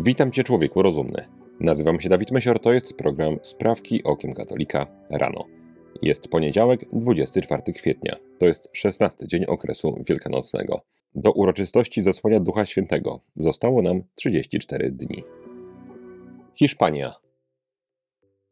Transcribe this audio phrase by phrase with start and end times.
[0.00, 1.28] Witam Cię, człowieku rozumny.
[1.60, 5.44] Nazywam się Dawid Mesior, to jest program Sprawki Okiem Katolika rano.
[6.02, 8.16] Jest poniedziałek, 24 kwietnia.
[8.38, 10.80] To jest 16 dzień okresu wielkanocnego.
[11.14, 15.24] Do uroczystości zasłania Ducha Świętego zostało nam 34 dni.
[16.54, 17.14] Hiszpania.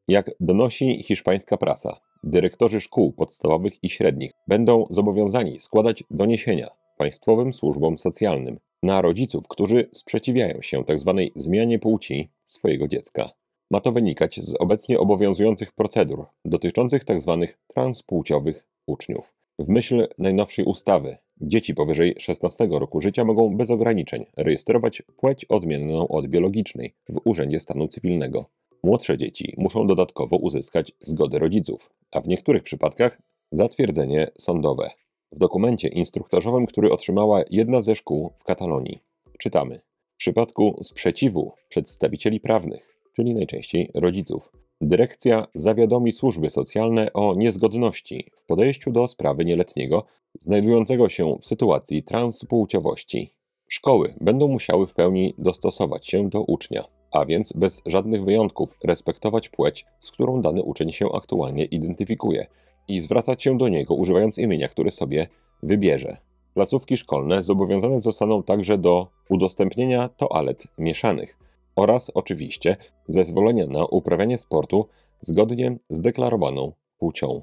[0.09, 6.69] Jak donosi hiszpańska prasa, dyrektorzy szkół podstawowych i średnich będą zobowiązani składać doniesienia
[6.99, 11.15] państwowym służbom socjalnym na rodziców, którzy sprzeciwiają się tzw.
[11.17, 13.31] Tak zmianie płci swojego dziecka.
[13.71, 17.39] Ma to wynikać z obecnie obowiązujących procedur dotyczących tzw.
[17.41, 19.35] Tak transpłciowych uczniów.
[19.59, 26.09] W myśl najnowszej ustawy dzieci powyżej 16 roku życia mogą bez ograniczeń rejestrować płeć odmienną
[26.09, 28.47] od biologicznej w Urzędzie Stanu Cywilnego.
[28.83, 33.19] Młodsze dzieci muszą dodatkowo uzyskać zgodę rodziców, a w niektórych przypadkach
[33.53, 34.91] zatwierdzenie sądowe.
[35.35, 39.03] W dokumencie instruktorzowym, który otrzymała jedna ze szkół w Katalonii,
[39.39, 39.81] czytamy:
[40.15, 48.45] W przypadku sprzeciwu przedstawicieli prawnych, czyli najczęściej rodziców, dyrekcja zawiadomi służby socjalne o niezgodności w
[48.45, 50.05] podejściu do sprawy nieletniego
[50.41, 53.35] znajdującego się w sytuacji transpłciowości.
[53.69, 59.49] Szkoły będą musiały w pełni dostosować się do ucznia, a więc bez żadnych wyjątków respektować
[59.49, 62.47] płeć, z którą dany uczeń się aktualnie identyfikuje
[62.89, 65.27] i zwracać się do niego używając imienia, które sobie
[65.63, 66.17] wybierze.
[66.55, 71.39] Placówki szkolne zobowiązane zostaną także do udostępnienia toalet mieszanych
[71.77, 72.77] oraz oczywiście
[73.09, 74.89] zezwolenia na uprawianie sportu
[75.21, 77.43] zgodnie z deklarowaną płcią.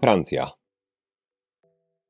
[0.00, 0.50] Francja.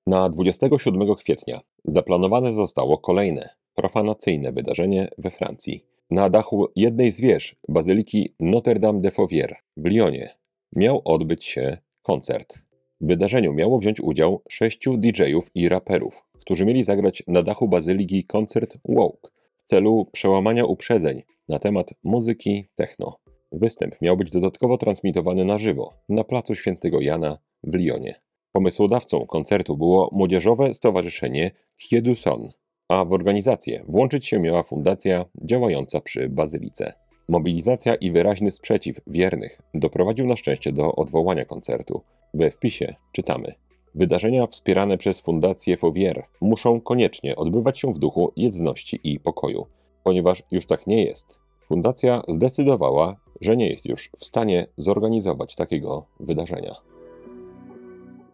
[0.07, 5.85] Na 27 kwietnia zaplanowane zostało kolejne profanacyjne wydarzenie we Francji.
[6.11, 10.40] Na dachu jednej z wież bazyliki Notre-Dame de Fauvier w Lyonie
[10.77, 12.59] miał odbyć się koncert.
[13.01, 18.25] W wydarzeniu miało wziąć udział sześciu DJ-ów i raperów, którzy mieli zagrać na dachu bazyliki
[18.25, 23.19] koncert Woke w celu przełamania uprzedzeń na temat muzyki techno.
[23.53, 28.21] Występ miał być dodatkowo transmitowany na żywo na placu Świętego Jana w Lyonie.
[28.53, 32.49] Pomysłodawcą koncertu było młodzieżowe stowarzyszenie Kiedu Son,
[32.89, 36.93] a w organizację włączyć się miała fundacja działająca przy bazylice.
[37.31, 42.03] Mobilizacja i wyraźny sprzeciw wiernych doprowadził na szczęście do odwołania koncertu.
[42.35, 43.55] We wpisie czytamy:
[43.95, 49.67] Wydarzenia wspierane przez Fundację Fovier muszą koniecznie odbywać się w duchu jedności i pokoju.
[50.05, 51.39] Ponieważ już tak nie jest,
[51.69, 56.75] fundacja zdecydowała, że nie jest już w stanie zorganizować takiego wydarzenia.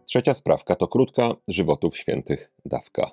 [0.05, 3.11] Trzecia sprawka to krótka żywotów świętych dawka.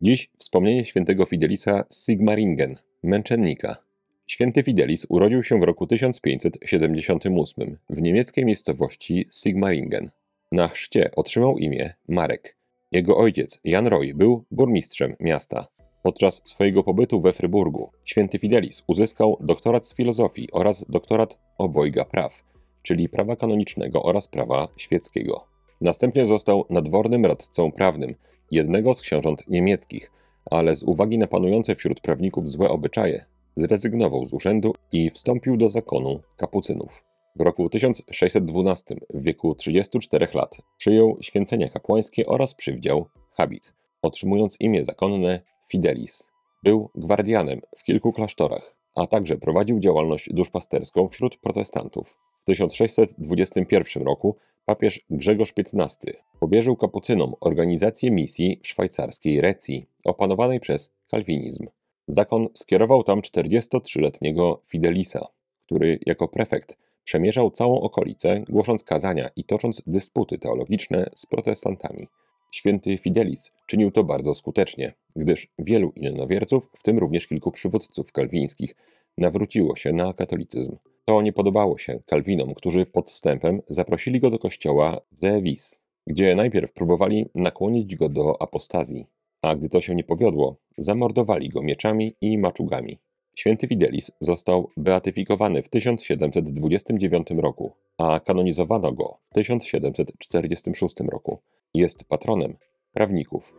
[0.00, 3.83] Dziś wspomnienie świętego Fidelisa Sigmaringen, męczennika,
[4.26, 10.10] Święty Fidelis urodził się w roku 1578 w niemieckiej miejscowości Sigmaringen.
[10.52, 12.56] Na chrzcie otrzymał imię Marek.
[12.92, 15.66] Jego ojciec, Jan Roy, był burmistrzem miasta.
[16.02, 22.44] Podczas swojego pobytu we Fryburgu święty Fidelis uzyskał doktorat z filozofii oraz doktorat obojga praw,
[22.82, 25.46] czyli prawa kanonicznego oraz prawa świeckiego.
[25.80, 28.14] Następnie został nadwornym radcą prawnym
[28.50, 30.12] jednego z książąt niemieckich,
[30.50, 33.24] ale z uwagi na panujące wśród prawników złe obyczaje,
[33.56, 37.04] zrezygnował z urzędu i wstąpił do zakonu kapucynów.
[37.36, 44.84] W roku 1612, w wieku 34 lat, przyjął święcenia kapłańskie oraz przywdział habit, otrzymując imię
[44.84, 46.30] zakonne Fidelis.
[46.62, 52.18] Był gwardianem w kilku klasztorach, a także prowadził działalność duszpasterską wśród protestantów.
[52.42, 60.90] W 1621 roku papież Grzegorz XV powierzył kapucynom organizację misji w szwajcarskiej Recji, opanowanej przez
[61.10, 61.66] kalwinizm.
[62.08, 65.26] Zakon skierował tam 43-letniego Fidelisa,
[65.66, 72.06] który jako prefekt przemierzał całą okolicę, głosząc kazania i tocząc dysputy teologiczne z protestantami.
[72.52, 78.74] Święty Fidelis czynił to bardzo skutecznie, gdyż wielu innowierców, w tym również kilku przywódców kalwińskich,
[79.18, 80.76] nawróciło się na katolicyzm.
[81.04, 86.72] To nie podobało się Kalwinom, którzy podstępem zaprosili go do kościoła w Zeewis, gdzie najpierw
[86.72, 89.06] próbowali nakłonić go do apostazji
[89.44, 92.98] a gdy to się nie powiodło, zamordowali go mieczami i maczugami.
[93.36, 101.38] Święty Fidelis został beatyfikowany w 1729 roku, a kanonizowano go w 1746 roku.
[101.74, 102.56] Jest patronem
[102.92, 103.54] prawników.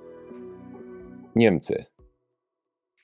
[1.35, 1.85] Niemcy.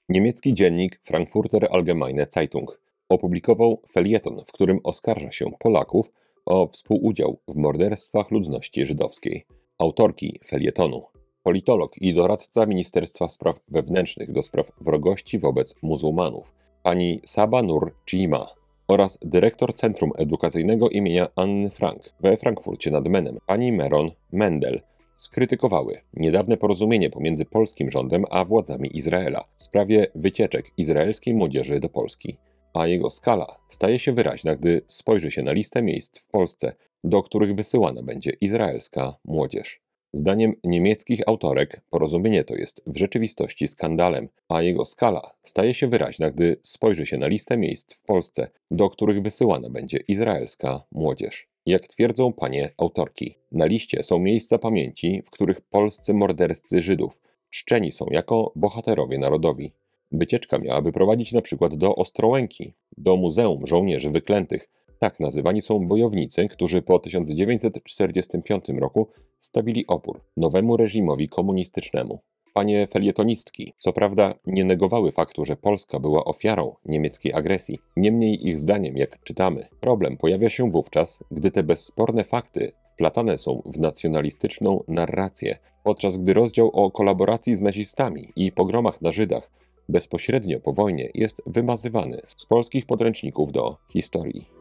[0.09, 6.11] Niemiecki dziennik Frankfurter Allgemeine Zeitung opublikował felieton, w którym oskarża się Polaków
[6.45, 9.45] o współudział w morderstwach ludności żydowskiej.
[9.77, 11.03] Autorki felietonu
[11.43, 16.53] politolog i doradca Ministerstwa Spraw Wewnętrznych do spraw wrogości wobec muzułmanów,
[16.83, 18.47] pani Saba Nur Chima
[18.87, 24.81] oraz dyrektor Centrum Edukacyjnego imienia Anny Frank we Frankfurcie nad Menem, pani Meron Mendel,
[25.17, 31.89] skrytykowały niedawne porozumienie pomiędzy polskim rządem a władzami Izraela w sprawie wycieczek izraelskiej młodzieży do
[31.89, 32.37] Polski.
[32.73, 36.73] A jego skala staje się wyraźna, gdy spojrzy się na listę miejsc w Polsce,
[37.03, 39.81] do których wysyłana będzie izraelska młodzież.
[40.13, 46.31] Zdaniem niemieckich autorek porozumienie to jest w rzeczywistości skandalem, a jego skala staje się wyraźna,
[46.31, 51.47] gdy spojrzy się na listę miejsc w Polsce, do których wysyłana będzie izraelska młodzież.
[51.65, 57.19] Jak twierdzą panie autorki, na liście są miejsca pamięci, w których polscy mordercy Żydów
[57.49, 59.73] czczeni są jako bohaterowie narodowi.
[60.11, 64.69] Wycieczka miałaby prowadzić na przykład do Ostrołęki, do Muzeum Żołnierzy Wyklętych,
[65.01, 69.07] tak nazywani są bojownicy, którzy po 1945 roku
[69.39, 72.19] stawili opór nowemu reżimowi komunistycznemu.
[72.53, 78.59] Panie felietonistki, co prawda nie negowały faktu, że Polska była ofiarą niemieckiej agresji, niemniej ich
[78.59, 84.83] zdaniem, jak czytamy, problem pojawia się wówczas, gdy te bezsporne fakty wplatane są w nacjonalistyczną
[84.87, 89.51] narrację, podczas gdy rozdział o kolaboracji z nazistami i pogromach na Żydach
[89.89, 94.60] bezpośrednio po wojnie jest wymazywany z polskich podręczników do historii.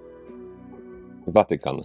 [1.32, 1.80] Watykan.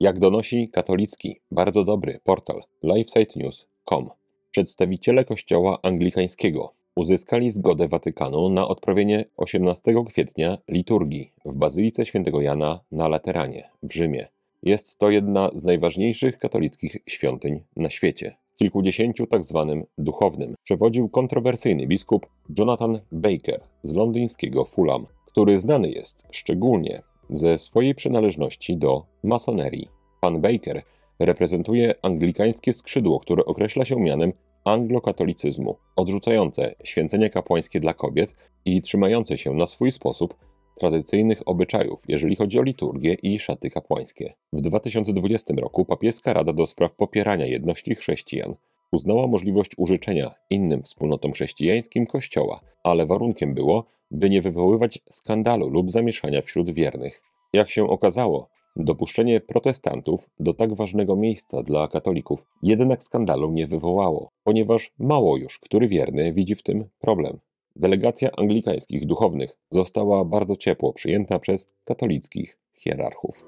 [0.00, 4.10] Jak donosi katolicki, bardzo dobry portal lifesitenews.com,
[4.50, 12.80] przedstawiciele Kościoła Anglikańskiego uzyskali zgodę Watykanu na odprawienie 18 kwietnia liturgii w Bazylice Świętego Jana
[12.92, 14.28] na Lateranie w Rzymie.
[14.62, 18.36] Jest to jedna z najważniejszych katolickich świątyń na świecie.
[18.56, 22.26] Kilkudziesięciu tak zwanym duchownym przewodził kontrowersyjny biskup
[22.58, 29.88] Jonathan Baker z londyńskiego Fulham, który znany jest szczególnie ze swojej przynależności do masonerii.
[30.20, 30.82] Pan Baker
[31.18, 34.32] reprezentuje anglikańskie skrzydło, które określa się mianem
[34.64, 38.34] anglokatolicyzmu, odrzucające święcenia kapłańskie dla kobiet
[38.64, 40.34] i trzymające się na swój sposób
[40.80, 44.34] tradycyjnych obyczajów, jeżeli chodzi o liturgię i szaty kapłańskie.
[44.52, 48.54] W 2020 roku papieska Rada do Spraw Popierania Jedności Chrześcijan
[48.92, 55.90] uznała możliwość użyczenia innym wspólnotom chrześcijańskim kościoła, ale warunkiem było, by nie wywoływać skandalu lub
[55.90, 57.22] zamieszania wśród wiernych.
[57.52, 64.28] Jak się okazało, dopuszczenie protestantów do tak ważnego miejsca dla katolików jednak skandalu nie wywołało,
[64.44, 67.38] ponieważ mało już który wierny widzi w tym problem.
[67.76, 73.44] Delegacja anglikańskich duchownych została bardzo ciepło przyjęta przez katolickich hierarchów.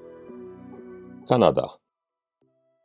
[1.27, 1.77] Kanada.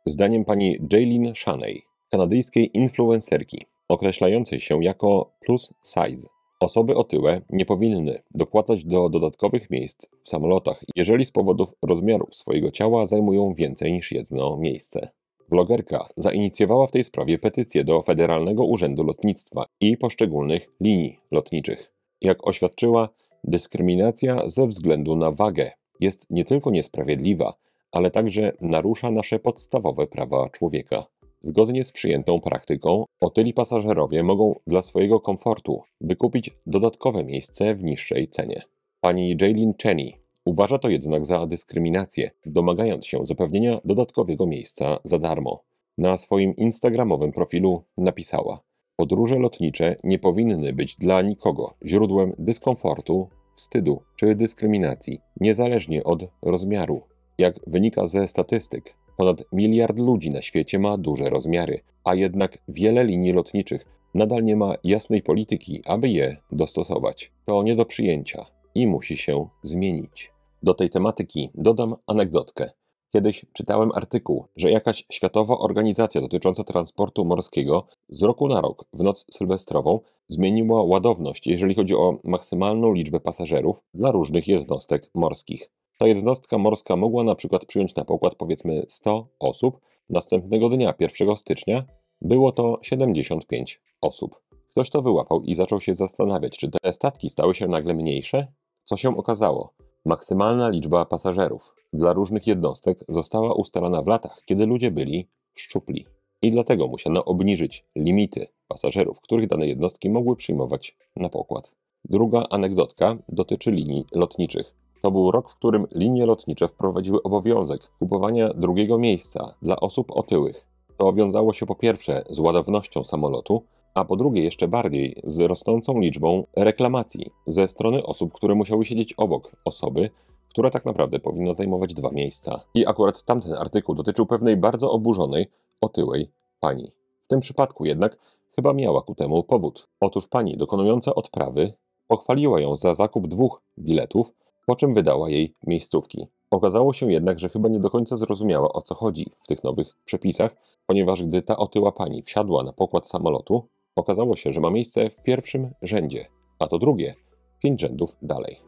[0.05, 6.27] Zdaniem pani Jaylin Shaney, kanadyjskiej influencerki, określającej się jako plus size,
[6.59, 12.71] Osoby otyłe nie powinny dopłacać do dodatkowych miejsc w samolotach, jeżeli z powodów rozmiarów swojego
[12.71, 15.09] ciała zajmują więcej niż jedno miejsce.
[15.49, 21.91] Blogerka zainicjowała w tej sprawie petycję do Federalnego Urzędu Lotnictwa i poszczególnych linii lotniczych.
[22.21, 23.09] Jak oświadczyła,
[23.43, 27.53] dyskryminacja ze względu na wagę jest nie tylko niesprawiedliwa,
[27.91, 31.05] ale także narusza nasze podstawowe prawa człowieka.
[31.41, 38.27] Zgodnie z przyjętą praktyką, otyli pasażerowie mogą dla swojego komfortu wykupić dodatkowe miejsce w niższej
[38.27, 38.61] cenie.
[39.01, 40.15] Pani Jaylin Cheney
[40.45, 45.63] uważa to jednak za dyskryminację, domagając się zapewnienia dodatkowego miejsca za darmo.
[45.97, 48.59] Na swoim instagramowym profilu napisała:
[48.95, 57.01] Podróże lotnicze nie powinny być dla nikogo źródłem dyskomfortu, wstydu czy dyskryminacji, niezależnie od rozmiaru.
[57.37, 63.03] Jak wynika ze statystyk, Ponad miliard ludzi na świecie ma duże rozmiary, a jednak wiele
[63.03, 67.31] linii lotniczych nadal nie ma jasnej polityki, aby je dostosować.
[67.45, 68.45] To nie do przyjęcia
[68.75, 70.31] i musi się zmienić.
[70.63, 72.69] Do tej tematyki dodam anegdotkę.
[73.13, 79.03] Kiedyś czytałem artykuł, że jakaś światowa organizacja dotycząca transportu morskiego z roku na rok w
[79.03, 85.69] noc sylwestrową zmieniła ładowność, jeżeli chodzi o maksymalną liczbę pasażerów dla różnych jednostek morskich.
[86.01, 89.79] Ta jednostka morska mogła na przykład przyjąć na pokład powiedzmy 100 osób,
[90.09, 91.85] następnego dnia 1 stycznia
[92.21, 94.41] było to 75 osób.
[94.69, 98.47] Ktoś to wyłapał i zaczął się zastanawiać, czy te statki stały się nagle mniejsze?
[98.83, 99.73] Co się okazało?
[100.05, 106.05] Maksymalna liczba pasażerów dla różnych jednostek została ustalana w latach, kiedy ludzie byli szczupli.
[106.41, 111.71] I dlatego musiano obniżyć limity pasażerów, których dane jednostki mogły przyjmować na pokład.
[112.05, 114.79] Druga anegdotka dotyczy linii lotniczych.
[115.01, 120.65] To był rok, w którym linie lotnicze wprowadziły obowiązek kupowania drugiego miejsca dla osób otyłych.
[120.97, 123.63] To wiązało się po pierwsze z ładownością samolotu,
[123.93, 129.13] a po drugie jeszcze bardziej z rosnącą liczbą reklamacji ze strony osób, które musiały siedzieć
[129.13, 130.09] obok osoby,
[130.49, 132.61] która tak naprawdę powinna zajmować dwa miejsca.
[132.73, 135.47] I akurat tamten artykuł dotyczył pewnej bardzo oburzonej,
[135.81, 136.91] otyłej pani.
[137.25, 138.17] W tym przypadku jednak
[138.55, 139.89] chyba miała ku temu powód.
[140.01, 141.73] Otóż pani dokonująca odprawy
[142.07, 144.31] pochwaliła ją za zakup dwóch biletów,
[144.69, 146.27] po czym wydała jej miejscówki.
[146.51, 149.97] Okazało się jednak, że chyba nie do końca zrozumiała o co chodzi w tych nowych
[150.05, 150.55] przepisach,
[150.87, 155.23] ponieważ gdy ta otyła pani wsiadła na pokład samolotu, okazało się, że ma miejsce w
[155.23, 156.25] pierwszym rzędzie,
[156.59, 157.15] a to drugie
[157.63, 158.59] pięć rzędów dalej.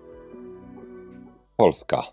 [1.58, 2.03] Polska.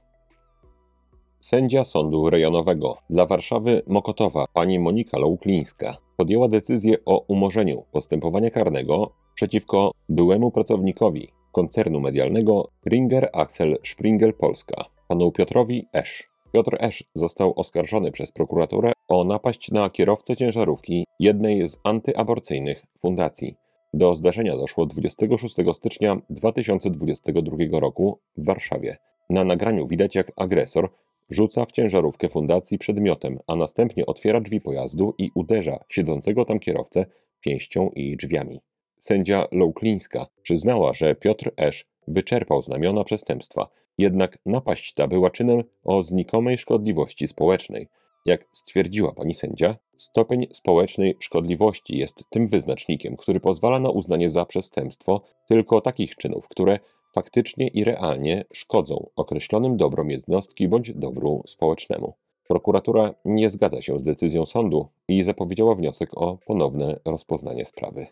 [1.40, 9.10] Sędzia Sądu Rejonowego dla Warszawy Mokotowa pani Monika Louklińska podjęła decyzję o umorzeniu postępowania karnego
[9.34, 16.28] przeciwko byłemu pracownikowi koncernu medialnego Ringer Axel Springel Polska, panu Piotrowi Esz.
[16.52, 23.54] Piotr Esz został oskarżony przez prokuraturę o napaść na kierowcę ciężarówki jednej z antyaborcyjnych fundacji.
[23.94, 28.96] Do zdarzenia doszło 26 stycznia 2022 roku w Warszawie.
[29.30, 30.90] Na nagraniu widać, jak agresor
[31.30, 37.06] rzuca w ciężarówkę fundacji przedmiotem, a następnie otwiera drzwi pojazdu i uderza siedzącego tam kierowcę
[37.40, 38.60] pięścią i drzwiami.
[38.98, 46.02] Sędzia Louklińska przyznała, że Piotr Esz wyczerpał znamiona przestępstwa, jednak napaść ta była czynem o
[46.02, 47.88] znikomej szkodliwości społecznej.
[48.26, 54.44] Jak stwierdziła pani sędzia, stopień społecznej szkodliwości jest tym wyznacznikiem, który pozwala na uznanie za
[54.44, 56.78] przestępstwo tylko takich czynów, które
[57.14, 62.14] faktycznie i realnie szkodzą określonym dobrom jednostki bądź dobru społecznemu.
[62.48, 68.06] Prokuratura nie zgadza się z decyzją sądu i zapowiedziała wniosek o ponowne rozpoznanie sprawy.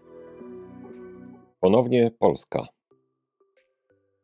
[1.61, 2.69] Ponownie Polska.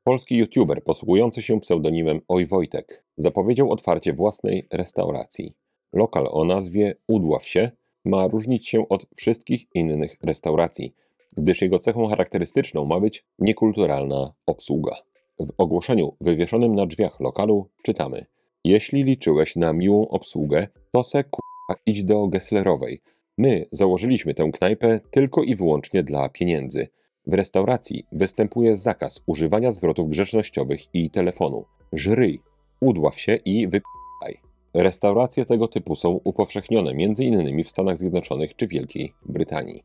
[0.04, 5.54] Polski youtuber posługujący się pseudonimem Oj Wojtek zapowiedział otwarcie własnej restauracji.
[5.92, 7.70] Lokal o nazwie Udław się
[8.04, 10.94] ma różnić się od wszystkich innych restauracji,
[11.36, 14.96] gdyż jego cechą charakterystyczną ma być niekulturalna obsługa.
[15.38, 18.26] W ogłoszeniu wywieszonym na drzwiach lokalu czytamy:
[18.64, 23.02] Jeśli liczyłeś na miłą obsługę, to se k***a idź do Gesslerowej.
[23.38, 26.88] My założyliśmy tę knajpę tylko i wyłącznie dla pieniędzy.
[27.26, 31.64] W restauracji występuje zakaz używania zwrotów grzecznościowych i telefonu.
[31.92, 32.40] Żryj,
[32.80, 34.40] udław się i wypij.
[34.74, 37.64] Restauracje tego typu są upowszechnione m.in.
[37.64, 39.82] w Stanach Zjednoczonych czy Wielkiej Brytanii.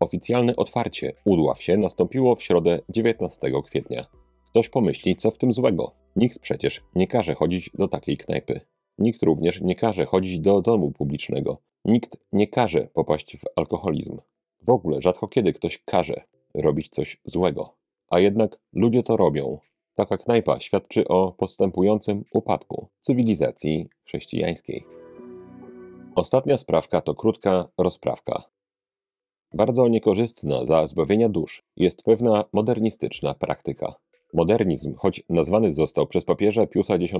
[0.00, 4.06] Oficjalne otwarcie Udław się nastąpiło w środę 19 kwietnia.
[4.50, 5.92] Ktoś pomyśli, co w tym złego.
[6.16, 8.60] Nikt przecież nie każe chodzić do takiej knajpy.
[8.98, 11.58] Nikt również nie każe chodzić do domu publicznego.
[11.84, 14.18] Nikt nie każe popaść w alkoholizm.
[14.62, 16.24] W ogóle rzadko kiedy ktoś każe
[16.56, 17.74] robić coś złego.
[18.08, 19.58] A jednak ludzie to robią.
[19.94, 24.84] Taka knajpa świadczy o postępującym upadku cywilizacji chrześcijańskiej.
[26.14, 28.42] Ostatnia sprawka to krótka rozprawka.
[29.54, 33.94] Bardzo niekorzystna dla zbawienia dusz jest pewna modernistyczna praktyka.
[34.34, 37.12] Modernizm, choć nazwany został przez papieża Piusa X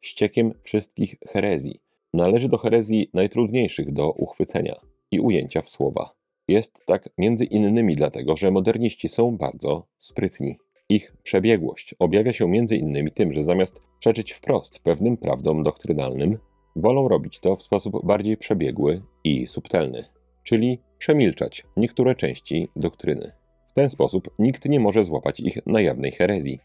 [0.00, 1.80] ściekiem wszystkich herezji,
[2.14, 6.17] należy do herezji najtrudniejszych do uchwycenia i ujęcia w słowa.
[6.48, 10.56] Jest tak między innymi dlatego, że moderniści są bardzo sprytni.
[10.88, 16.38] Ich przebiegłość objawia się między innymi tym, że zamiast przeczyć wprost pewnym prawdom doktrynalnym,
[16.76, 20.04] wolą robić to w sposób bardziej przebiegły i subtelny,
[20.42, 23.32] czyli przemilczać niektóre części doktryny.
[23.68, 26.58] W ten sposób nikt nie może złapać ich na jawnej herezji.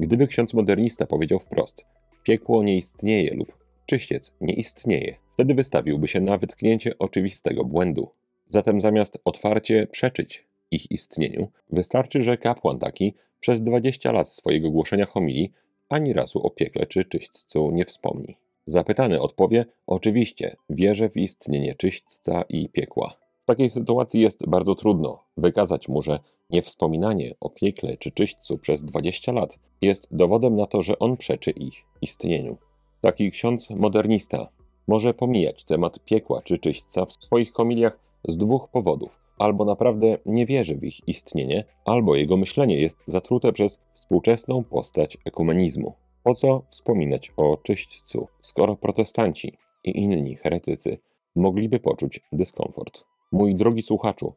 [0.00, 1.84] Gdyby ksiądz modernista powiedział wprost:
[2.22, 8.10] piekło nie istnieje lub czyściec nie istnieje, wtedy wystawiłby się na wytknięcie oczywistego błędu.
[8.48, 15.06] Zatem zamiast otwarcie przeczyć ich istnieniu, wystarczy, że kapłan taki przez 20 lat swojego głoszenia
[15.06, 15.52] homilii
[15.88, 18.36] ani razu o piekle czy czyśćcu nie wspomni.
[18.66, 23.16] Zapytany odpowie: Oczywiście, wierzę w istnienie czyśćca i piekła.
[23.42, 26.18] W takiej sytuacji jest bardzo trudno wykazać mu, że
[26.50, 31.50] niewspominanie o piekle czy czyśćcu przez 20 lat jest dowodem na to, że on przeczy
[31.50, 32.56] ich istnieniu.
[33.00, 34.48] Taki ksiądz modernista
[34.88, 39.20] może pomijać temat piekła czy czyśćca w swoich komiliach z dwóch powodów.
[39.38, 45.18] Albo naprawdę nie wierzy w ich istnienie, albo jego myślenie jest zatrute przez współczesną postać
[45.24, 45.94] ekumenizmu.
[46.22, 49.52] Po co wspominać o czyśćcu, skoro protestanci
[49.84, 50.98] i inni heretycy
[51.36, 53.04] mogliby poczuć dyskomfort?
[53.32, 54.32] Mój drogi słuchaczu,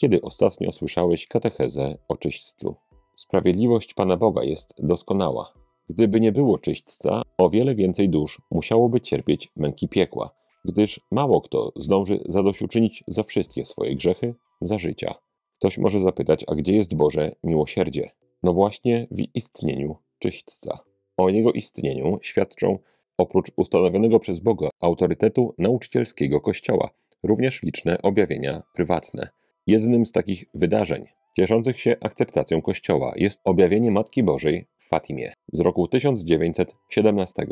[0.00, 2.74] kiedy ostatnio słyszałeś katechezę o czyśćcu?
[3.14, 5.52] Sprawiedliwość Pana Boga jest doskonała.
[5.90, 10.30] Gdyby nie było czyśćca, o wiele więcej dusz musiałoby cierpieć męki piekła,
[10.66, 15.14] gdyż mało kto zdąży zadośćuczynić za wszystkie swoje grzechy za życia.
[15.58, 18.10] Ktoś może zapytać, a gdzie jest Boże miłosierdzie?
[18.42, 20.78] No właśnie w istnieniu czyśćca.
[21.16, 22.78] O jego istnieniu świadczą
[23.18, 26.90] oprócz ustanowionego przez Boga autorytetu nauczycielskiego Kościoła,
[27.22, 29.28] również liczne objawienia prywatne.
[29.66, 31.06] Jednym z takich wydarzeń
[31.36, 37.46] cieszących się akceptacją Kościoła jest objawienie Matki Bożej w Fatimie z roku 1917.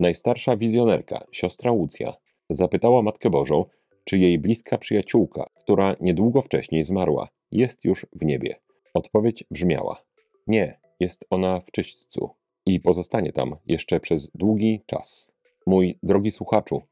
[0.00, 2.14] Najstarsza wizjonerka, siostra Łucja,
[2.54, 3.64] Zapytała Matkę Bożą,
[4.04, 8.60] czy jej bliska przyjaciółka, która niedługo wcześniej zmarła, jest już w niebie.
[8.94, 10.02] Odpowiedź brzmiała:
[10.46, 12.30] Nie, jest ona w czyśćcu.
[12.66, 15.32] i pozostanie tam jeszcze przez długi czas.
[15.66, 16.82] Mój drogi słuchaczu,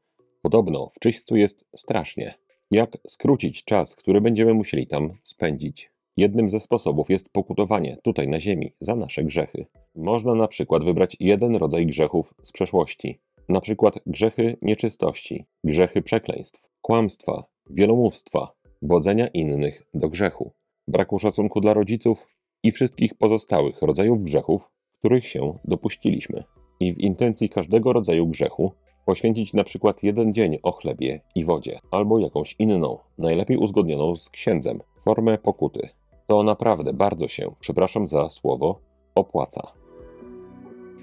[0.41, 2.33] podobno w czyśćcu jest strasznie.
[2.71, 5.91] Jak skrócić czas, który będziemy musieli tam spędzić?
[6.17, 9.65] Jednym ze sposobów jest pokutowanie tutaj na ziemi za nasze grzechy.
[9.95, 13.19] Można na przykład wybrać jeden rodzaj grzechów z przeszłości,
[13.51, 20.51] na przykład grzechy nieczystości, grzechy przekleństw, kłamstwa, wielomówstwa, wodzenia innych do grzechu,
[20.87, 22.27] braku szacunku dla rodziców
[22.63, 26.43] i wszystkich pozostałych rodzajów grzechów, których się dopuściliśmy.
[26.79, 28.71] I w intencji każdego rodzaju grzechu
[29.05, 34.29] poświęcić na przykład jeden dzień o chlebie i wodzie, albo jakąś inną, najlepiej uzgodnioną z
[34.29, 35.89] księdzem, formę pokuty.
[36.27, 38.81] To naprawdę bardzo się, przepraszam za słowo,
[39.15, 39.80] opłaca.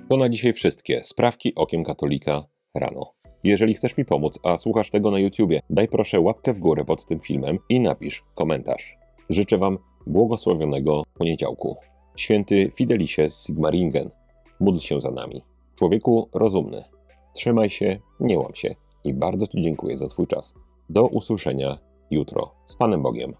[0.09, 3.13] To na dzisiaj wszystkie sprawki okiem katolika rano.
[3.45, 7.07] Jeżeli chcesz mi pomóc, a słuchasz tego na YouTubie, daj proszę łapkę w górę pod
[7.07, 8.97] tym filmem i napisz komentarz.
[9.31, 11.77] Życzę Wam błogosławionego poniedziałku.
[12.17, 14.11] Święty Fidelisie Sigmaringen,
[14.61, 15.43] módl się za nami.
[15.79, 16.85] Człowieku rozumny,
[17.35, 18.75] trzymaj się, nie łam się
[19.05, 20.55] i bardzo Ci dziękuję za Twój czas.
[20.89, 21.79] Do usłyszenia
[22.11, 22.55] jutro.
[22.67, 23.35] Z Panem Bogiem.